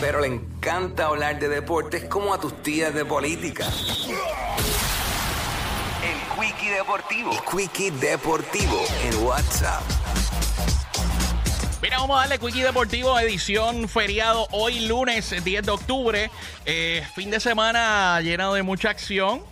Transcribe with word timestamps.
Pero 0.00 0.20
le 0.20 0.26
encanta 0.26 1.06
hablar 1.06 1.38
de 1.38 1.48
deportes 1.48 2.04
como 2.04 2.34
a 2.34 2.40
tus 2.40 2.62
tías 2.62 2.92
de 2.92 3.04
política. 3.04 3.66
El 6.04 6.38
Quickie 6.38 6.70
Deportivo. 6.70 7.32
El 7.32 7.38
Quickie 7.40 7.90
Deportivo 7.92 8.84
en 9.02 9.24
WhatsApp. 9.24 9.82
Mira, 11.80 11.98
vamos 11.98 12.18
a 12.18 12.20
darle 12.28 12.38
Quickie 12.38 12.62
Deportivo, 12.62 13.18
edición 13.18 13.88
feriado 13.88 14.46
hoy 14.50 14.86
lunes 14.86 15.34
10 15.42 15.64
de 15.64 15.70
octubre. 15.70 16.30
Eh, 16.66 17.02
fin 17.14 17.30
de 17.30 17.40
semana 17.40 18.20
lleno 18.20 18.52
de 18.52 18.62
mucha 18.62 18.90
acción. 18.90 19.42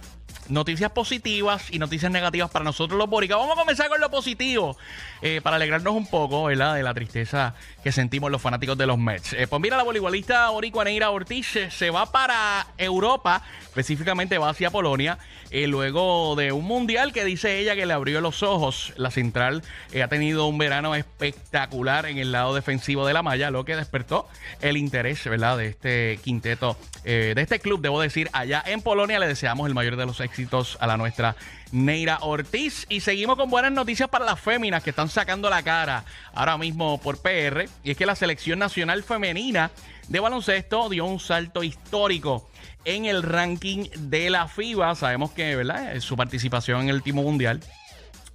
Noticias 0.48 0.90
positivas 0.90 1.70
y 1.70 1.78
noticias 1.78 2.12
negativas 2.12 2.50
para 2.50 2.66
nosotros 2.66 2.98
los 2.98 3.08
bóricos. 3.08 3.38
Vamos 3.38 3.56
a 3.56 3.60
comenzar 3.60 3.88
con 3.88 3.98
lo 3.98 4.10
positivo 4.10 4.76
eh, 5.22 5.40
para 5.42 5.56
alegrarnos 5.56 5.94
un 5.94 6.06
poco, 6.06 6.44
¿verdad? 6.44 6.74
De 6.74 6.82
la 6.82 6.92
tristeza 6.92 7.54
que 7.82 7.92
sentimos 7.92 8.30
los 8.30 8.42
fanáticos 8.42 8.76
de 8.76 8.86
los 8.86 8.98
Mets. 8.98 9.32
Eh, 9.32 9.46
pues 9.46 9.62
mira, 9.62 9.78
la 9.78 9.84
voleibolista 9.84 10.50
boricua 10.50 10.84
Neira 10.84 11.08
Ortiz 11.08 11.58
se 11.70 11.88
va 11.88 12.12
para 12.12 12.66
Europa, 12.76 13.42
específicamente 13.62 14.36
va 14.36 14.50
hacia 14.50 14.70
Polonia, 14.70 15.18
eh, 15.50 15.66
luego 15.66 16.36
de 16.36 16.52
un 16.52 16.66
mundial 16.66 17.14
que 17.14 17.24
dice 17.24 17.58
ella 17.58 17.74
que 17.74 17.86
le 17.86 17.94
abrió 17.94 18.20
los 18.20 18.42
ojos. 18.42 18.92
La 18.96 19.10
central 19.10 19.62
ha 20.02 20.08
tenido 20.08 20.46
un 20.46 20.58
verano 20.58 20.94
espectacular 20.94 22.04
en 22.04 22.18
el 22.18 22.32
lado 22.32 22.54
defensivo 22.54 23.06
de 23.06 23.14
la 23.14 23.22
malla, 23.22 23.50
lo 23.50 23.64
que 23.64 23.76
despertó 23.76 24.28
el 24.60 24.76
interés, 24.76 25.24
¿verdad? 25.24 25.56
De 25.56 25.68
este 25.68 26.18
quinteto, 26.22 26.76
de 27.04 27.34
este 27.34 27.60
club, 27.60 27.80
debo 27.80 28.00
decir, 28.00 28.28
allá 28.34 28.62
en 28.66 28.82
Polonia. 28.82 29.18
Le 29.18 29.26
deseamos 29.26 29.68
el 29.68 29.74
mayor 29.74 29.96
de 29.96 30.04
los 30.04 30.20
éxitos 30.20 30.33
a 30.80 30.86
la 30.86 30.96
nuestra 30.96 31.36
Neira 31.70 32.18
Ortiz. 32.22 32.86
Y 32.88 33.00
seguimos 33.00 33.36
con 33.36 33.50
buenas 33.50 33.70
noticias 33.70 34.08
para 34.08 34.24
las 34.24 34.40
féminas 34.40 34.82
que 34.82 34.90
están 34.90 35.08
sacando 35.08 35.48
la 35.48 35.62
cara 35.62 36.04
ahora 36.34 36.58
mismo 36.58 36.98
por 37.00 37.18
PR. 37.18 37.68
Y 37.84 37.92
es 37.92 37.96
que 37.96 38.06
la 38.06 38.16
selección 38.16 38.58
nacional 38.58 39.04
femenina 39.04 39.70
de 40.08 40.20
baloncesto 40.20 40.88
dio 40.88 41.04
un 41.04 41.20
salto 41.20 41.62
histórico 41.62 42.48
en 42.84 43.04
el 43.04 43.22
ranking 43.22 43.88
de 43.96 44.30
la 44.30 44.48
FIBA. 44.48 44.94
Sabemos 44.96 45.30
que, 45.30 45.54
¿verdad? 45.54 46.00
Su 46.00 46.16
participación 46.16 46.82
en 46.82 46.88
el 46.88 46.96
último 46.96 47.22
mundial 47.22 47.60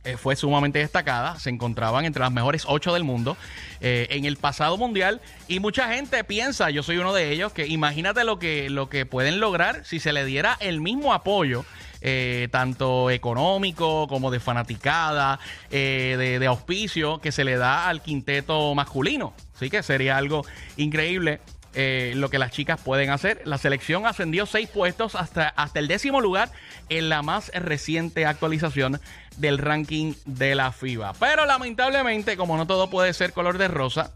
eh, 0.06 0.16
fue 0.16 0.38
sumamente 0.38 0.80
destacada. 0.80 1.38
Se 1.40 1.50
encontraban 1.50 2.06
entre 2.06 2.22
las 2.22 2.32
mejores 2.32 2.64
ocho 2.66 2.94
del 2.94 3.04
mundo 3.04 3.36
eh, 3.82 4.08
en 4.12 4.24
el 4.24 4.38
pasado 4.38 4.78
mundial. 4.78 5.20
Y 5.50 5.60
mucha 5.60 5.94
gente 5.94 6.24
piensa, 6.24 6.70
yo 6.70 6.84
soy 6.84 6.98
uno 6.98 7.14
de 7.14 7.32
ellos, 7.32 7.52
que 7.52 7.68
imagínate 7.68 8.24
lo 8.24 8.40
que, 8.40 8.70
lo 8.70 8.90
que 8.90 9.06
pueden 9.06 9.42
lograr 9.42 9.86
si 9.86 10.00
se 10.00 10.14
le 10.14 10.24
diera 10.24 10.56
el 10.62 10.80
mismo 10.80 11.14
apoyo. 11.14 11.66
Eh, 12.02 12.48
tanto 12.50 13.10
económico 13.10 14.08
como 14.08 14.32
de 14.32 14.40
fanaticada, 14.40 15.38
eh, 15.70 16.38
de, 16.40 16.48
auspicio 16.48 17.20
que 17.20 17.34
se 17.34 17.44
le 17.44 17.58
da 17.58 17.90
al 17.90 18.02
quinteto 18.02 18.74
masculino. 18.74 19.34
Así 19.54 19.70
que 19.70 19.84
sería 19.84 20.16
algo 20.16 20.46
increíble 20.78 21.42
eh, 21.74 22.14
lo 22.16 22.30
que 22.30 22.40
las 22.40 22.52
chicas 22.52 22.80
pueden 22.80 23.10
hacer. 23.10 23.42
La 23.44 23.58
selección 23.58 24.06
ascendió 24.06 24.46
seis 24.46 24.70
puestos 24.70 25.16
hasta, 25.16 25.50
hasta 25.50 25.80
el 25.80 25.90
décimo 25.90 26.22
lugar 26.22 26.50
en 26.88 27.10
la 27.10 27.22
más 27.22 27.52
reciente 27.54 28.26
actualización 28.26 29.02
del 29.36 29.58
ranking 29.58 30.14
de 30.26 30.56
la 30.56 30.72
FIBA. 30.72 31.14
Pero 31.20 31.46
lamentablemente, 31.46 32.38
como 32.38 32.56
no 32.56 32.66
todo 32.66 32.90
puede 32.90 33.14
ser 33.14 33.34
color 33.34 33.58
de 33.58 33.68
rosa, 33.68 34.14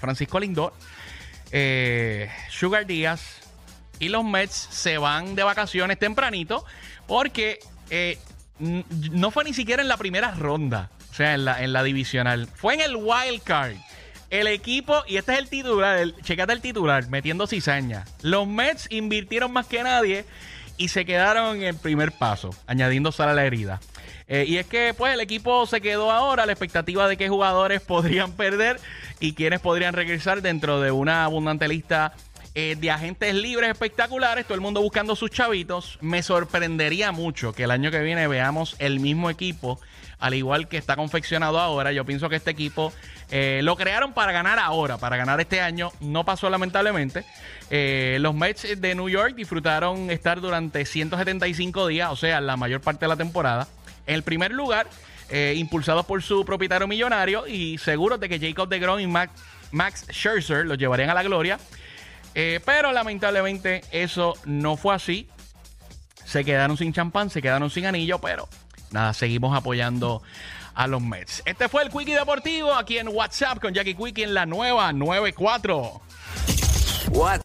Francisco 0.00 0.40
Lindor, 0.40 0.72
Sugar 2.50 2.86
Díaz 2.86 3.45
y 3.98 4.08
los 4.08 4.24
Mets 4.24 4.54
se 4.54 4.98
van 4.98 5.34
de 5.34 5.42
vacaciones 5.42 5.98
tempranito 5.98 6.64
porque 7.06 7.60
eh, 7.90 8.18
no 8.58 9.30
fue 9.30 9.44
ni 9.44 9.54
siquiera 9.54 9.82
en 9.82 9.88
la 9.88 9.96
primera 9.96 10.32
ronda, 10.32 10.90
o 11.10 11.14
sea, 11.14 11.34
en 11.34 11.44
la, 11.44 11.62
en 11.62 11.72
la 11.72 11.82
divisional, 11.82 12.48
fue 12.54 12.74
en 12.74 12.80
el 12.80 12.96
wild 12.96 13.42
card. 13.42 13.76
El 14.28 14.48
equipo, 14.48 15.04
y 15.06 15.18
este 15.18 15.34
es 15.34 15.38
el 15.38 15.48
titular, 15.48 15.98
el, 15.98 16.16
checate 16.22 16.52
el 16.52 16.60
titular, 16.60 17.08
metiendo 17.08 17.46
cizaña. 17.46 18.04
Los 18.22 18.48
Mets 18.48 18.88
invirtieron 18.90 19.52
más 19.52 19.66
que 19.66 19.82
nadie 19.84 20.24
y 20.76 20.88
se 20.88 21.04
quedaron 21.04 21.58
en 21.58 21.62
el 21.62 21.76
primer 21.76 22.10
paso, 22.10 22.50
añadiendo 22.66 23.12
sal 23.12 23.28
a 23.28 23.34
la 23.34 23.44
herida. 23.44 23.80
Eh, 24.28 24.44
y 24.48 24.56
es 24.56 24.66
que 24.66 24.92
pues 24.96 25.14
el 25.14 25.20
equipo 25.20 25.66
se 25.66 25.80
quedó 25.80 26.10
ahora 26.10 26.46
la 26.46 26.52
expectativa 26.52 27.06
de 27.06 27.16
qué 27.16 27.28
jugadores 27.28 27.80
podrían 27.86 28.32
perder 28.32 28.80
y 29.20 29.34
quiénes 29.34 29.60
podrían 29.60 29.94
regresar 29.94 30.42
dentro 30.42 30.80
de 30.80 30.90
una 30.90 31.24
abundante 31.24 31.68
lista 31.68 32.12
eh, 32.58 32.74
de 32.74 32.90
agentes 32.90 33.34
libres 33.34 33.68
espectaculares, 33.68 34.46
todo 34.46 34.54
el 34.54 34.62
mundo 34.62 34.80
buscando 34.80 35.14
sus 35.14 35.30
chavitos. 35.30 35.98
Me 36.00 36.22
sorprendería 36.22 37.12
mucho 37.12 37.52
que 37.52 37.64
el 37.64 37.70
año 37.70 37.90
que 37.90 38.00
viene 38.00 38.26
veamos 38.28 38.76
el 38.78 38.98
mismo 38.98 39.28
equipo, 39.28 39.78
al 40.18 40.32
igual 40.32 40.66
que 40.66 40.78
está 40.78 40.96
confeccionado 40.96 41.60
ahora. 41.60 41.92
Yo 41.92 42.06
pienso 42.06 42.30
que 42.30 42.36
este 42.36 42.52
equipo 42.52 42.94
eh, 43.30 43.60
lo 43.62 43.76
crearon 43.76 44.14
para 44.14 44.32
ganar 44.32 44.58
ahora, 44.58 44.96
para 44.96 45.18
ganar 45.18 45.38
este 45.38 45.60
año. 45.60 45.92
No 46.00 46.24
pasó 46.24 46.48
lamentablemente. 46.48 47.26
Eh, 47.68 48.16
los 48.22 48.34
Mets 48.34 48.80
de 48.80 48.94
New 48.94 49.10
York 49.10 49.34
disfrutaron 49.34 50.10
estar 50.10 50.40
durante 50.40 50.86
175 50.86 51.86
días, 51.88 52.10
o 52.10 52.16
sea, 52.16 52.40
la 52.40 52.56
mayor 52.56 52.80
parte 52.80 53.04
de 53.04 53.08
la 53.08 53.16
temporada, 53.16 53.68
en 54.06 54.14
el 54.14 54.22
primer 54.22 54.52
lugar. 54.52 54.88
impulsados 55.30 56.06
por 56.06 56.22
su 56.22 56.46
propietario 56.46 56.86
millonario 56.86 57.46
y 57.46 57.76
seguros 57.76 58.18
de 58.18 58.30
que 58.30 58.38
Jacob 58.38 58.66
DeGrom 58.70 59.00
y 59.00 59.06
Max, 59.06 59.32
Max 59.72 60.06
Scherzer 60.10 60.64
los 60.64 60.78
llevarían 60.78 61.10
a 61.10 61.14
la 61.14 61.22
gloria. 61.22 61.58
Eh, 62.38 62.60
pero 62.66 62.92
lamentablemente 62.92 63.80
eso 63.90 64.34
no 64.44 64.76
fue 64.76 64.94
así. 64.94 65.26
Se 66.26 66.44
quedaron 66.44 66.76
sin 66.76 66.92
champán, 66.92 67.30
se 67.30 67.40
quedaron 67.40 67.70
sin 67.70 67.86
anillo, 67.86 68.20
pero 68.20 68.46
nada, 68.90 69.14
seguimos 69.14 69.56
apoyando 69.56 70.22
a 70.74 70.86
los 70.86 71.00
Mets. 71.00 71.42
Este 71.46 71.70
fue 71.70 71.82
el 71.82 71.88
Quickie 71.88 72.14
Deportivo 72.14 72.74
aquí 72.74 72.98
en 72.98 73.08
WhatsApp 73.08 73.58
con 73.58 73.72
Jackie 73.72 73.94
Quickie 73.94 74.24
en 74.24 74.34
la 74.34 74.44
nueva 74.44 74.92
94. 74.92 76.02
What? 77.12 77.34